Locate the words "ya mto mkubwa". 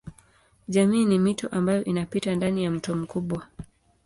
2.63-3.47